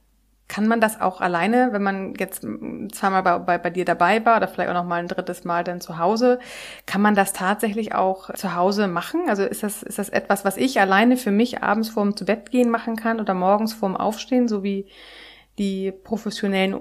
Kann 0.52 0.68
man 0.68 0.82
das 0.82 1.00
auch 1.00 1.22
alleine, 1.22 1.70
wenn 1.72 1.82
man 1.82 2.12
jetzt 2.18 2.46
zweimal 2.92 3.22
bei, 3.22 3.38
bei, 3.38 3.56
bei 3.56 3.70
dir 3.70 3.86
dabei 3.86 4.22
war 4.26 4.36
oder 4.36 4.48
vielleicht 4.48 4.68
auch 4.68 4.74
noch 4.74 4.84
mal 4.84 4.96
ein 4.96 5.08
drittes 5.08 5.44
Mal 5.44 5.64
dann 5.64 5.80
zu 5.80 5.96
Hause, 5.96 6.40
kann 6.84 7.00
man 7.00 7.14
das 7.14 7.32
tatsächlich 7.32 7.94
auch 7.94 8.30
zu 8.34 8.54
Hause 8.54 8.86
machen? 8.86 9.22
Also 9.30 9.44
ist 9.44 9.62
das, 9.62 9.82
ist 9.82 9.98
das 9.98 10.10
etwas, 10.10 10.44
was 10.44 10.58
ich 10.58 10.78
alleine 10.78 11.16
für 11.16 11.30
mich 11.30 11.62
abends 11.62 11.88
vorm 11.88 12.18
zu 12.18 12.26
Bett 12.26 12.50
gehen 12.50 12.68
machen 12.68 12.96
kann 12.96 13.18
oder 13.18 13.32
morgens 13.32 13.72
vorm 13.72 13.96
Aufstehen, 13.96 14.46
so 14.46 14.62
wie 14.62 14.84
die 15.62 15.92
professionellen 15.92 16.80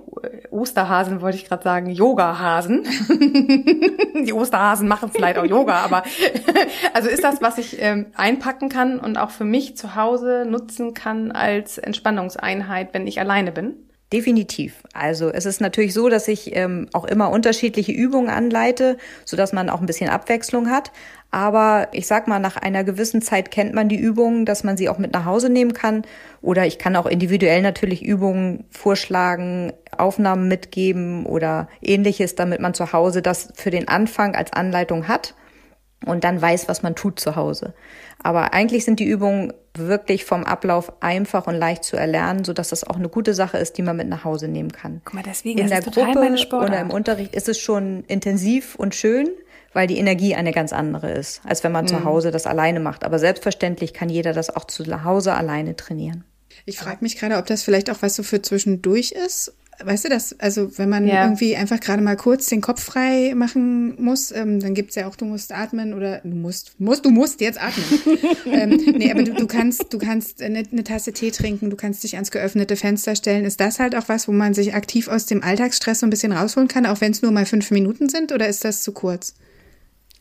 Osterhasen, 0.49 1.21
wollte 1.21 1.37
ich 1.37 1.45
gerade 1.45 1.63
sagen, 1.63 1.91
Yoga-Hasen. 1.91 2.83
die 4.25 4.33
Osterhasen 4.33 4.87
machen 4.87 5.11
vielleicht 5.13 5.37
auch 5.37 5.45
Yoga, 5.45 5.75
aber 5.75 6.01
also 6.93 7.07
ist 7.07 7.23
das, 7.23 7.43
was 7.43 7.59
ich 7.59 7.79
ähm, 7.79 8.07
einpacken 8.15 8.69
kann 8.69 8.99
und 8.99 9.17
auch 9.17 9.29
für 9.29 9.43
mich 9.43 9.77
zu 9.77 9.93
Hause 9.95 10.45
nutzen 10.49 10.95
kann 10.95 11.31
als 11.31 11.77
Entspannungseinheit, 11.77 12.93
wenn 12.93 13.05
ich 13.05 13.19
alleine 13.19 13.51
bin? 13.51 13.75
Definitiv. 14.13 14.83
Also 14.93 15.29
es 15.29 15.45
ist 15.45 15.61
natürlich 15.61 15.93
so, 15.93 16.09
dass 16.09 16.27
ich 16.27 16.53
ähm, 16.53 16.89
auch 16.91 17.05
immer 17.05 17.29
unterschiedliche 17.29 17.93
Übungen 17.93 18.29
anleite, 18.29 18.97
so 19.23 19.37
dass 19.37 19.53
man 19.53 19.69
auch 19.69 19.79
ein 19.79 19.85
bisschen 19.85 20.09
Abwechslung 20.09 20.69
hat. 20.69 20.91
Aber 21.31 21.87
ich 21.93 22.07
sag 22.07 22.27
mal, 22.27 22.39
nach 22.39 22.57
einer 22.57 22.83
gewissen 22.83 23.21
Zeit 23.21 23.51
kennt 23.51 23.73
man 23.73 23.87
die 23.87 23.95
Übungen, 23.95 24.45
dass 24.45 24.65
man 24.65 24.75
sie 24.75 24.89
auch 24.89 24.97
mit 24.97 25.13
nach 25.13 25.23
Hause 25.23 25.49
nehmen 25.49 25.71
kann. 25.71 26.01
Oder 26.41 26.65
ich 26.65 26.77
kann 26.77 26.97
auch 26.97 27.05
individuell 27.05 27.61
natürlich 27.61 28.03
Übungen 28.03 28.65
vorschlagen, 28.69 29.71
Aufnahmen 29.97 30.49
mitgeben 30.49 31.25
oder 31.25 31.69
ähnliches, 31.81 32.35
damit 32.35 32.59
man 32.59 32.73
zu 32.73 32.91
Hause 32.91 33.21
das 33.21 33.47
für 33.55 33.71
den 33.71 33.87
Anfang 33.87 34.35
als 34.35 34.51
Anleitung 34.51 35.07
hat 35.07 35.35
und 36.05 36.23
dann 36.23 36.41
weiß, 36.41 36.67
was 36.67 36.83
man 36.83 36.95
tut 36.95 37.19
zu 37.19 37.35
Hause. 37.35 37.73
Aber 38.23 38.53
eigentlich 38.53 38.85
sind 38.85 38.99
die 38.99 39.05
Übungen 39.05 39.53
wirklich 39.73 40.25
vom 40.25 40.43
Ablauf 40.43 40.91
einfach 41.01 41.47
und 41.47 41.55
leicht 41.55 41.83
zu 41.83 41.95
erlernen, 41.95 42.43
so 42.43 42.53
dass 42.53 42.69
das 42.69 42.83
auch 42.83 42.95
eine 42.95 43.09
gute 43.09 43.33
Sache 43.33 43.57
ist, 43.57 43.77
die 43.77 43.81
man 43.81 43.97
mit 43.97 44.07
nach 44.07 44.23
Hause 44.23 44.47
nehmen 44.47 44.71
kann. 44.71 45.01
Guck 45.05 45.13
mal, 45.13 45.23
deswegen 45.23 45.59
in 45.59 45.69
der 45.69 45.81
Gruppe 45.81 46.35
oder 46.57 46.79
im 46.79 46.91
Unterricht 46.91 47.35
ist 47.35 47.47
es 47.47 47.59
schon 47.59 48.03
intensiv 48.05 48.75
und 48.75 48.95
schön, 48.95 49.29
weil 49.73 49.87
die 49.87 49.97
Energie 49.97 50.35
eine 50.35 50.51
ganz 50.51 50.73
andere 50.73 51.11
ist, 51.11 51.41
als 51.45 51.63
wenn 51.63 51.71
man 51.71 51.85
mhm. 51.85 51.89
zu 51.89 52.03
Hause 52.03 52.31
das 52.31 52.47
alleine 52.47 52.79
macht. 52.79 53.03
Aber 53.03 53.19
selbstverständlich 53.19 53.93
kann 53.93 54.09
jeder 54.09 54.33
das 54.33 54.55
auch 54.55 54.65
zu 54.65 54.85
Hause 55.03 55.33
alleine 55.33 55.75
trainieren. 55.75 56.25
Ich 56.65 56.77
frage 56.77 56.97
mich 57.01 57.17
gerade, 57.17 57.37
ob 57.37 57.45
das 57.45 57.63
vielleicht 57.63 57.89
auch 57.89 58.01
was 58.01 58.15
so 58.15 58.23
für 58.23 58.41
zwischendurch 58.41 59.13
ist 59.13 59.53
Weißt 59.83 60.05
du 60.05 60.09
das? 60.09 60.39
Also 60.39 60.77
wenn 60.77 60.89
man 60.89 61.07
ja. 61.07 61.23
irgendwie 61.23 61.55
einfach 61.55 61.79
gerade 61.79 62.01
mal 62.01 62.15
kurz 62.15 62.47
den 62.47 62.61
Kopf 62.61 62.83
frei 62.83 63.33
machen 63.35 63.99
muss, 64.01 64.31
ähm, 64.31 64.59
dann 64.59 64.73
gibt's 64.73 64.95
ja 64.95 65.07
auch, 65.07 65.15
du 65.15 65.25
musst 65.25 65.51
atmen 65.51 65.93
oder 65.93 66.19
du 66.19 66.35
musst, 66.35 66.79
musst, 66.79 67.05
du 67.05 67.09
musst 67.09 67.41
jetzt 67.41 67.59
atmen. 67.59 67.85
ähm, 68.45 68.95
nee, 68.97 69.11
aber 69.11 69.23
du, 69.23 69.33
du 69.33 69.47
kannst, 69.47 69.91
du 69.91 69.97
kannst 69.97 70.41
eine, 70.41 70.63
eine 70.71 70.83
Tasse 70.83 71.13
Tee 71.13 71.31
trinken, 71.31 71.69
du 71.69 71.75
kannst 71.75 72.03
dich 72.03 72.15
ans 72.15 72.31
geöffnete 72.31 72.75
Fenster 72.75 73.15
stellen. 73.15 73.43
Ist 73.43 73.59
das 73.59 73.79
halt 73.79 73.95
auch 73.95 74.07
was, 74.07 74.27
wo 74.27 74.31
man 74.31 74.53
sich 74.53 74.75
aktiv 74.75 75.07
aus 75.07 75.25
dem 75.25 75.43
Alltagsstress 75.43 76.01
so 76.01 76.05
ein 76.05 76.11
bisschen 76.11 76.31
rausholen 76.31 76.67
kann, 76.67 76.85
auch 76.85 77.01
wenn 77.01 77.11
es 77.11 77.21
nur 77.21 77.31
mal 77.31 77.45
fünf 77.45 77.71
Minuten 77.71 78.09
sind 78.09 78.31
oder 78.31 78.47
ist 78.47 78.63
das 78.63 78.83
zu 78.83 78.91
kurz? 78.91 79.33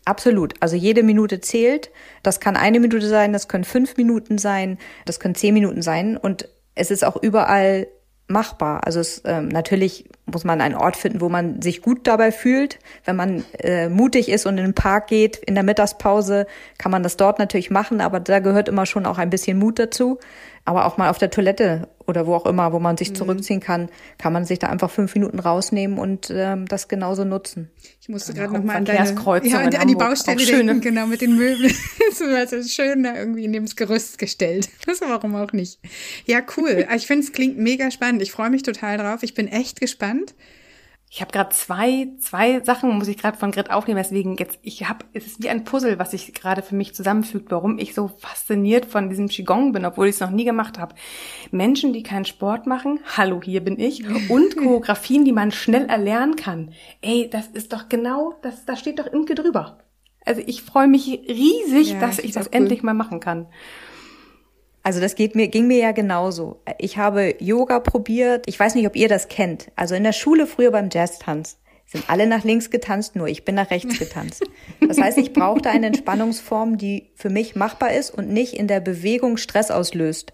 Absolut. 0.05 0.55
Also 0.61 0.77
jede 0.77 1.03
Minute 1.03 1.41
zählt. 1.41 1.91
Das 2.23 2.41
kann 2.41 2.57
eine 2.57 2.81
Minute 2.81 3.07
sein, 3.07 3.33
das 3.33 3.49
können 3.49 3.65
fünf 3.65 3.97
Minuten 3.97 4.39
sein, 4.39 4.79
das 5.05 5.21
können 5.21 5.35
zehn 5.35 5.55
Minuten 5.55 5.83
sein. 5.83 6.17
Und 6.17 6.49
es 6.75 6.91
ist 6.91 7.05
auch 7.05 7.23
überall 7.23 7.87
machbar. 8.31 8.87
Also 8.87 9.01
es, 9.01 9.23
ähm, 9.25 9.49
natürlich 9.49 10.09
muss 10.27 10.45
man 10.45 10.61
einen 10.61 10.75
Ort 10.75 10.97
finden, 10.97 11.21
wo 11.21 11.29
man 11.29 11.61
sich 11.61 11.83
gut 11.83 12.07
dabei 12.07 12.33
fühlt. 12.33 12.79
Wenn 13.05 13.17
man 13.17 13.45
äh, 13.59 13.89
mutig 13.89 14.29
ist 14.29 14.47
und 14.47 14.59
in 14.59 14.65
den 14.65 14.75
Park 14.75 15.09
geht 15.09 15.37
in 15.37 15.55
der 15.55 15.65
Mittagspause, 15.65 16.47
kann 16.79 16.93
man 16.93 17.03
das 17.03 17.17
dort 17.17 17.39
natürlich 17.39 17.71
machen, 17.71 18.01
aber 18.01 18.21
da 18.21 18.39
gehört 18.39 18.69
immer 18.69 18.87
schon 18.87 19.07
auch 19.07 19.19
ein 19.19 19.31
bisschen 19.31 19.59
Mut 19.59 19.79
dazu. 19.79 20.19
Aber 20.65 20.87
auch 20.87 20.99
mal 20.99 21.11
auf 21.11 21.19
der 21.19 21.31
Toilette 21.31 21.89
oder 22.07 22.27
wo 22.27 22.35
auch 22.35 22.45
immer, 22.45 22.73
wo 22.73 22.79
man 22.79 22.97
sich 22.97 23.11
mhm. 23.11 23.15
zurückziehen 23.15 23.61
kann, 23.61 23.89
kann 24.19 24.33
man 24.33 24.45
sich 24.45 24.59
da 24.59 24.69
einfach 24.69 24.91
fünf 24.91 25.15
Minuten 25.15 25.39
rausnehmen 25.39 25.99
und 25.99 26.31
ähm, 26.35 26.67
das 26.67 26.89
genauso 26.89 27.25
nutzen. 27.25 27.71
Ich 28.01 28.09
musste 28.09 28.35
gerade 28.35 28.53
noch 28.53 28.63
mal 28.63 28.77
an 28.77 28.85
deine, 28.85 29.15
ja, 29.45 29.59
an, 29.59 29.75
an 29.75 29.89
die 29.89 29.95
Baustelle 29.95 30.45
denken, 30.45 30.81
genau, 30.81 31.07
mit 31.07 31.23
den 31.23 31.37
Möbeln. 31.37 31.73
das 32.11 32.21
war 32.21 32.47
so 32.47 32.69
schön 32.69 33.03
da 33.03 33.17
irgendwie 33.17 33.49
neben 33.49 33.65
das 33.65 33.77
Gerüst 33.77 34.19
gestellt. 34.19 34.69
Das 34.87 35.01
warum 35.01 35.37
auch 35.37 35.53
nicht. 35.53 35.79
Ja, 36.27 36.41
cool. 36.57 36.87
Ich 36.97 37.07
finde, 37.07 37.25
es 37.25 37.33
klingt 37.33 37.59
mega 37.59 37.91
spannend. 37.91 38.23
Ich 38.23 38.33
freue 38.33 38.51
mich 38.51 38.63
total 38.63 38.99
drauf. 38.99 39.23
Ich 39.23 39.35
bin 39.35 39.47
echt 39.47 39.81
gespannt. 39.81 40.35
Ich 41.13 41.21
habe 41.21 41.33
gerade 41.33 41.51
zwei, 41.51 42.09
zwei 42.21 42.61
Sachen, 42.61 42.97
muss 42.97 43.09
ich 43.09 43.19
gerade 43.19 43.37
von 43.37 43.51
Grit 43.51 43.73
aufnehmen, 43.73 44.01
deswegen 44.01 44.37
jetzt, 44.37 44.61
ich 44.63 44.89
habe, 44.89 45.05
es 45.13 45.27
ist 45.27 45.43
wie 45.43 45.49
ein 45.49 45.65
Puzzle, 45.65 45.99
was 45.99 46.13
sich 46.13 46.33
gerade 46.35 46.63
für 46.63 46.77
mich 46.77 46.95
zusammenfügt, 46.95 47.51
warum 47.51 47.81
ich 47.81 47.95
so 47.95 48.13
fasziniert 48.19 48.87
von 48.87 49.11
diesem 49.11 49.27
Qigong 49.27 49.73
bin, 49.73 49.85
obwohl 49.85 50.07
ich 50.07 50.15
es 50.15 50.21
noch 50.21 50.31
nie 50.31 50.45
gemacht 50.45 50.79
habe. 50.79 50.95
Menschen, 51.51 51.93
die 51.93 52.05
keinen 52.05 52.27
Sport 52.27 52.69
machen, 52.69 53.01
hallo, 53.17 53.41
hier 53.43 53.61
bin 53.61 53.81
ich, 53.81 54.05
und 54.31 54.57
Choreografien, 54.57 55.25
die 55.25 55.33
man 55.33 55.51
schnell 55.51 55.87
erlernen 55.87 56.37
kann. 56.37 56.75
Ey, 57.03 57.29
das 57.29 57.49
ist 57.49 57.73
doch 57.73 57.89
genau, 57.89 58.39
das, 58.43 58.65
da 58.65 58.77
steht 58.77 59.01
doch 59.01 59.07
Imke 59.07 59.35
drüber. 59.35 59.79
Also 60.25 60.43
ich 60.47 60.63
freue 60.63 60.87
mich 60.87 61.09
riesig, 61.09 61.95
ja, 61.95 62.01
dass 62.01 62.21
ich 62.21 62.31
das 62.31 62.47
cool. 62.47 62.55
endlich 62.55 62.85
mal 62.85 62.95
machen 62.95 63.19
kann. 63.19 63.49
Also 64.83 65.01
das 65.01 65.15
geht 65.15 65.35
mir, 65.35 65.49
ging 65.49 65.67
mir 65.67 65.79
ja 65.79 65.93
genauso. 65.93 66.61
Ich 66.79 66.97
habe 66.97 67.35
Yoga 67.39 67.81
probiert. 67.81 68.45
Ich 68.47 68.59
weiß 68.59 68.75
nicht, 68.75 68.87
ob 68.87 68.97
ihr 68.97 69.09
das 69.09 69.29
kennt. 69.29 69.71
Also 69.77 69.95
in 69.95 70.05
der 70.05 70.13
Schule 70.13 70.47
früher 70.47 70.71
beim 70.71 70.89
Jazztanz 70.91 71.59
sind 71.87 72.09
alle 72.09 72.27
nach 72.27 72.45
links 72.45 72.71
getanzt, 72.71 73.17
nur 73.17 73.27
ich 73.27 73.45
bin 73.45 73.57
nach 73.57 73.71
rechts 73.71 73.99
getanzt. 73.99 74.45
Das 74.87 75.01
heißt, 75.01 75.19
ich 75.19 75.33
brauchte 75.33 75.71
eine 75.71 75.87
Entspannungsform, 75.87 76.79
die 76.79 77.11
für 77.17 77.31
mich 77.31 77.57
machbar 77.57 77.93
ist 77.93 78.11
und 78.11 78.29
nicht 78.29 78.55
in 78.55 78.69
der 78.69 78.81
Bewegung 78.81 79.37
Stress 79.37 79.71
auslöst. 79.71 80.33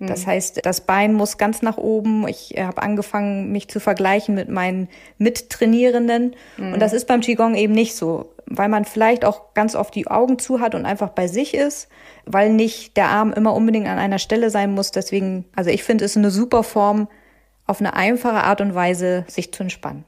Das 0.00 0.26
mhm. 0.26 0.30
heißt, 0.30 0.66
das 0.66 0.82
Bein 0.82 1.14
muss 1.14 1.38
ganz 1.38 1.62
nach 1.62 1.76
oben. 1.76 2.26
Ich 2.28 2.54
habe 2.58 2.82
angefangen, 2.82 3.50
mich 3.50 3.68
zu 3.68 3.80
vergleichen 3.80 4.34
mit 4.34 4.48
meinen 4.48 4.88
Mittrainierenden. 5.18 6.36
Mhm. 6.56 6.72
Und 6.74 6.80
das 6.80 6.92
ist 6.92 7.06
beim 7.06 7.20
Qigong 7.20 7.54
eben 7.54 7.72
nicht 7.74 7.96
so, 7.96 8.32
weil 8.46 8.68
man 8.68 8.84
vielleicht 8.84 9.24
auch 9.24 9.54
ganz 9.54 9.74
oft 9.74 9.94
die 9.94 10.06
Augen 10.06 10.38
zu 10.38 10.60
hat 10.60 10.74
und 10.74 10.86
einfach 10.86 11.10
bei 11.10 11.26
sich 11.26 11.54
ist 11.54 11.88
weil 12.30 12.52
nicht 12.52 12.96
der 12.96 13.08
Arm 13.08 13.32
immer 13.32 13.54
unbedingt 13.54 13.88
an 13.88 13.98
einer 13.98 14.18
Stelle 14.18 14.50
sein 14.50 14.72
muss. 14.72 14.90
Deswegen, 14.90 15.46
also 15.56 15.70
ich 15.70 15.82
finde 15.82 16.04
es 16.04 16.16
eine 16.16 16.30
super 16.30 16.62
Form, 16.62 17.08
auf 17.66 17.80
eine 17.80 17.94
einfache 17.94 18.44
Art 18.44 18.60
und 18.60 18.74
Weise 18.74 19.24
sich 19.28 19.52
zu 19.52 19.62
entspannen. 19.62 20.04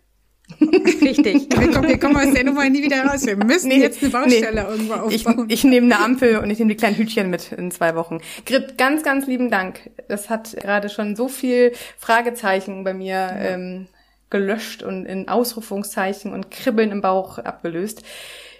Richtig. 0.61 1.47
wir, 1.59 1.71
kommen, 1.71 1.87
wir 1.87 1.99
kommen 1.99 2.17
aus 2.17 2.33
der 2.33 2.43
Nummer 2.43 2.69
nie 2.69 2.83
wieder 2.83 3.03
raus. 3.03 3.25
Wir 3.25 3.35
müssen 3.35 3.69
nee, 3.69 3.79
jetzt 3.79 4.01
eine 4.01 4.11
Baustelle 4.11 4.63
nee. 4.63 4.69
irgendwo 4.69 4.93
aufbauen. 4.93 5.45
Ich, 5.49 5.53
ich 5.53 5.63
nehme 5.63 5.93
eine 5.93 6.03
Ampel 6.03 6.37
und 6.37 6.49
ich 6.49 6.59
nehme 6.59 6.69
die 6.69 6.77
kleinen 6.77 6.95
Hütchen 6.95 7.29
mit 7.29 7.51
in 7.51 7.71
zwei 7.71 7.95
Wochen. 7.95 8.19
Grit, 8.45 8.77
ganz, 8.77 9.03
ganz 9.03 9.27
lieben 9.27 9.49
Dank. 9.49 9.89
Das 10.07 10.29
hat 10.29 10.55
gerade 10.55 10.89
schon 10.89 11.15
so 11.15 11.27
viel 11.27 11.73
Fragezeichen 11.97 12.83
bei 12.83 12.93
mir 12.93 13.13
ja. 13.13 13.37
ähm, 13.37 13.87
gelöscht 14.29 14.83
und 14.83 15.05
in 15.05 15.27
Ausrufungszeichen 15.27 16.33
und 16.33 16.51
Kribbeln 16.51 16.91
im 16.91 17.01
Bauch 17.01 17.39
abgelöst. 17.39 18.03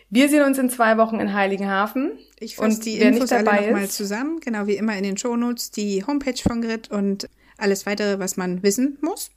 Wir 0.10 0.30
sehen 0.30 0.44
uns 0.44 0.58
in 0.58 0.70
zwei 0.70 0.98
Wochen 0.98 1.20
in 1.20 1.34
Heiligenhafen. 1.34 2.12
Ich 2.40 2.56
fasse 2.56 2.80
die 2.82 2.98
Infos 2.98 3.32
alle 3.32 3.44
nochmal 3.44 3.90
zusammen, 3.90 4.40
genau 4.40 4.68
wie 4.68 4.76
immer 4.76 4.96
in 4.96 5.04
den 5.04 5.18
Shownotes, 5.18 5.72
die 5.72 6.06
Homepage 6.06 6.42
von 6.42 6.62
Grit 6.62 6.90
und 6.92 7.28
alles 7.58 7.86
weitere, 7.86 8.20
was 8.20 8.38
man 8.38 8.64
wissen 8.64 8.98
muss. 9.02 9.32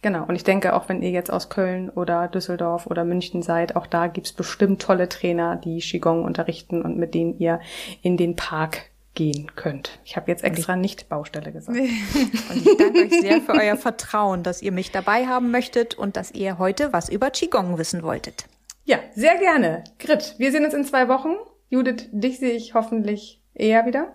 Genau, 0.00 0.24
und 0.26 0.36
ich 0.36 0.44
denke, 0.44 0.74
auch 0.74 0.88
wenn 0.88 1.02
ihr 1.02 1.10
jetzt 1.10 1.32
aus 1.32 1.48
Köln 1.48 1.90
oder 1.90 2.28
Düsseldorf 2.28 2.86
oder 2.86 3.04
München 3.04 3.42
seid, 3.42 3.74
auch 3.74 3.86
da 3.86 4.06
gibt's 4.06 4.32
bestimmt 4.32 4.80
tolle 4.80 5.08
Trainer, 5.08 5.56
die 5.56 5.80
Qigong 5.80 6.24
unterrichten 6.24 6.82
und 6.82 6.96
mit 6.96 7.14
denen 7.14 7.36
ihr 7.38 7.60
in 8.02 8.16
den 8.16 8.36
Park 8.36 8.90
gehen 9.14 9.50
könnt. 9.56 9.98
Ich 10.04 10.16
habe 10.16 10.30
jetzt 10.30 10.44
extra 10.44 10.76
nicht 10.76 11.08
Baustelle 11.08 11.50
gesagt. 11.50 11.76
und 12.50 12.56
ich 12.56 12.76
danke 12.76 13.00
euch 13.00 13.20
sehr 13.20 13.40
für 13.40 13.54
euer 13.54 13.76
Vertrauen, 13.76 14.44
dass 14.44 14.62
ihr 14.62 14.70
mich 14.70 14.92
dabei 14.92 15.26
haben 15.26 15.50
möchtet 15.50 15.96
und 15.96 16.16
dass 16.16 16.30
ihr 16.30 16.58
heute 16.58 16.92
was 16.92 17.08
über 17.08 17.30
Qigong 17.30 17.78
wissen 17.78 18.04
wolltet. 18.04 18.44
Ja, 18.84 19.00
sehr 19.16 19.36
gerne. 19.38 19.82
Grit, 19.98 20.36
wir 20.38 20.52
sehen 20.52 20.64
uns 20.64 20.74
in 20.74 20.84
zwei 20.84 21.08
Wochen. 21.08 21.34
Judith, 21.68 22.08
dich 22.12 22.38
sehe 22.38 22.52
ich 22.52 22.74
hoffentlich 22.74 23.42
eher 23.54 23.84
wieder. 23.86 24.12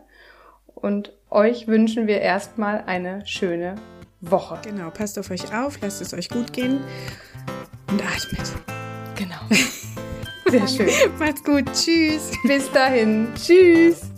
Und 0.67 1.11
euch 1.29 1.67
wünschen 1.67 2.07
wir 2.07 2.21
erstmal 2.21 2.83
eine 2.85 3.27
schöne 3.27 3.75
Woche. 4.23 4.59
Genau, 4.63 4.89
passt 4.89 5.19
auf 5.19 5.29
euch 5.31 5.53
auf, 5.53 5.79
lasst 5.81 6.01
es 6.01 6.13
euch 6.13 6.29
gut 6.29 6.53
gehen 6.53 6.81
und 7.89 8.01
atmet. 8.01 8.51
Genau. 9.15 9.35
Sehr 10.49 10.67
schön. 10.67 10.89
Macht's 11.19 11.43
gut. 11.43 11.65
Tschüss. 11.73 12.31
Bis 12.43 12.71
dahin. 12.71 13.27
Tschüss. 13.35 14.12